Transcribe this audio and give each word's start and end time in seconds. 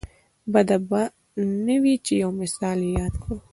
بده 0.53 0.77
به 0.89 1.01
نه 1.65 1.75
وي 1.81 1.95
چې 2.05 2.13
یو 2.23 2.31
مثال 2.41 2.77
یې 2.85 2.91
یاد 2.99 3.13
کړو. 3.21 3.35